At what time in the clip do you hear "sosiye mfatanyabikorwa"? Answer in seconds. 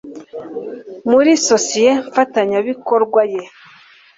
1.47-3.21